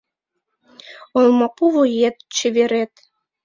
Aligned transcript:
Олмапу 1.19 1.65
вует— 1.73 2.17
чеверет 2.35 2.93